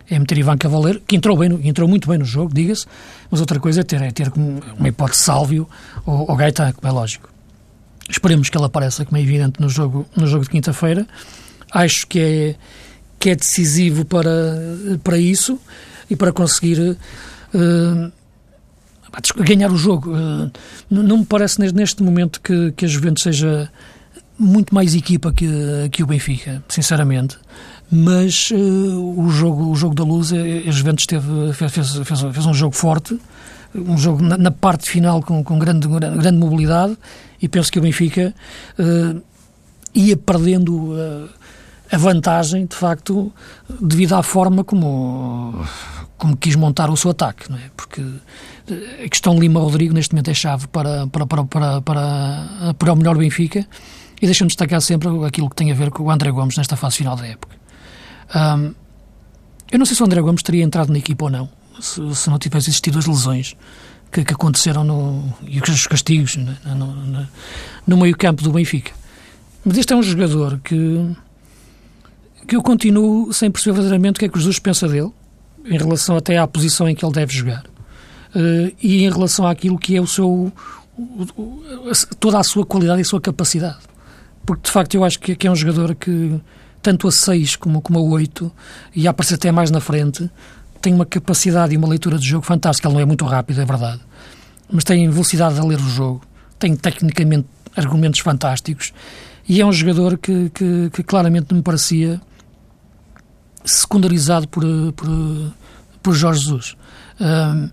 [0.10, 2.86] é meter Ivan Cavaleiro, que entrou, bem entrou muito bem no jogo, diga-se,
[3.30, 4.32] mas outra coisa é ter, é ter
[4.78, 5.68] uma hipótese Sálvio
[6.06, 7.35] ou, ou Gaetan, como é lógico.
[8.10, 11.08] Esperemos que ele apareça, como é evidente, no jogo, no jogo de quinta-feira.
[11.72, 12.56] Acho que é,
[13.20, 14.30] que é decisivo para,
[15.04, 15.60] para isso
[16.10, 16.80] e para conseguir
[17.54, 18.12] uh,
[19.38, 20.12] ganhar o jogo.
[20.12, 20.52] Uh,
[20.90, 23.72] não me parece neste momento que, que a Juventus seja
[24.38, 25.48] muito mais equipa que,
[25.92, 27.38] que o Benfica, sinceramente
[27.92, 32.54] mas uh, o, jogo, o jogo da luz, a Juventus teve, fez, fez, fez, um
[32.54, 33.20] jogo forte,
[33.74, 36.98] um jogo na, na parte final com, com grande, grande mobilidade
[37.42, 38.34] e penso que o Benfica
[38.80, 39.22] uh,
[39.94, 41.30] ia perdendo uh,
[41.92, 43.32] a vantagem, de facto,
[43.82, 45.66] devido à forma como,
[46.18, 47.70] como quis montar o seu ataque, não é?
[47.76, 48.02] porque
[49.04, 53.18] a questão Lima-Rodrigo neste momento é chave para, para, para, para, para, para o melhor
[53.18, 53.66] Benfica
[54.22, 56.98] e deixa-me destacar sempre aquilo que tem a ver com o André Gomes nesta fase
[56.98, 57.56] final da época.
[58.36, 58.74] Um,
[59.72, 62.30] eu não sei se o André Gomes teria entrado na equipa ou não, se, se
[62.30, 63.56] não tivesse existido as lesões
[64.16, 67.28] que, que aconteceram no, e os castigos no, no,
[67.86, 68.94] no meio-campo do Benfica.
[69.66, 71.16] Mas este é um jogador que,
[72.48, 75.12] que eu continuo sem perceber verdadeiramente o que é que o Jesus pensa dele,
[75.66, 79.78] em relação até à posição em que ele deve jogar, uh, e em relação àquilo
[79.78, 80.54] que é o seu.
[82.18, 83.80] toda a sua qualidade e a sua capacidade.
[84.46, 86.40] Porque, de facto, eu acho que, que é um jogador que
[86.82, 88.52] tanto a 6 como, como a 8,
[88.96, 90.30] e a aparecer até mais na frente,
[90.86, 92.88] tem uma capacidade e uma leitura de jogo fantástica.
[92.88, 94.02] Ele não é muito rápido, é verdade,
[94.72, 96.22] mas tem velocidade a ler o jogo,
[96.60, 98.94] tem tecnicamente argumentos fantásticos,
[99.50, 102.22] e é um jogador que, que, que claramente me parecia
[103.64, 104.64] secundarizado por,
[104.94, 105.08] por,
[106.04, 106.78] por Jorge Jesus.
[107.20, 107.70] Um,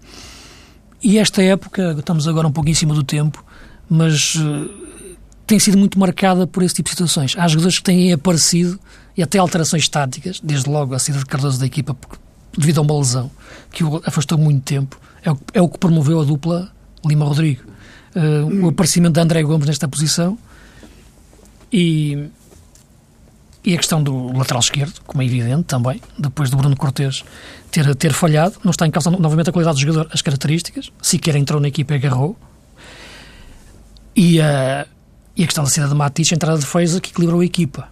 [1.03, 3.45] e esta época, estamos agora um pouco em cima do tempo,
[3.91, 4.71] mas uh,
[5.47, 7.35] tem sido muito marcada por esse tipo de situações.
[7.37, 8.81] Há jogadores que têm aparecido
[9.15, 11.95] e até alterações táticas, desde logo a saída de Cardoso da equipa
[12.57, 13.31] devido a uma lesão
[13.71, 16.71] que o afastou muito tempo, é o, é o que promoveu a dupla
[17.05, 17.63] Lima-Rodrigo.
[18.15, 20.37] Uh, o aparecimento de André Gomes nesta posição
[21.73, 22.29] e,
[23.65, 27.25] e a questão do lateral esquerdo, como é evidente também, depois do Bruno Cortes
[27.71, 31.37] ter, ter falhado, não está em causa novamente a qualidade do jogador, as características, sequer
[31.37, 32.37] entrou na equipa e agarrou.
[34.15, 34.87] E a,
[35.35, 37.89] e a questão da saída de Matisse, a entrada de defesa, que equilibrou a equipa.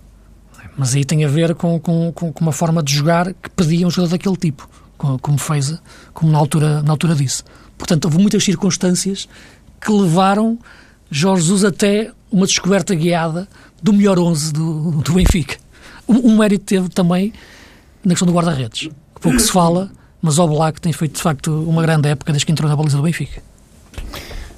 [0.81, 3.91] Mas aí tem a ver com, com, com uma forma de jogar que pedia um
[3.91, 4.67] jogador daquele tipo,
[4.97, 5.79] como fez,
[6.15, 7.43] como na altura, na altura disse.
[7.77, 9.29] Portanto, houve muitas circunstâncias
[9.79, 10.59] que levaram
[11.11, 13.47] Jorge Jesus até uma descoberta guiada
[13.83, 15.59] do melhor 11 do, do Benfica.
[16.09, 17.31] Um, um mérito teve também
[18.03, 19.91] na questão do guarda-redes, que pouco se fala,
[20.23, 22.97] mas o Black tem feito de facto uma grande época desde que entrou na baliza
[22.97, 23.43] do Benfica.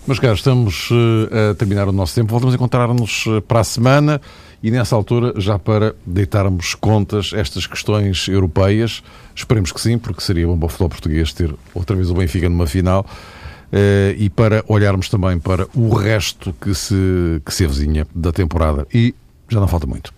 [0.07, 2.31] Meus caros, estamos uh, a terminar o nosso tempo.
[2.31, 4.20] Voltamos a encontrar-nos uh, para a semana
[4.63, 9.03] e nessa altura já para deitarmos contas estas questões europeias.
[9.35, 12.49] Esperemos que sim, porque seria bom para o futebol português ter outra vez o Benfica
[12.49, 13.05] numa final.
[13.73, 18.87] Uh, e para olharmos também para o resto que se, que se avizinha da temporada.
[18.93, 19.15] E
[19.49, 20.13] já não falta muito.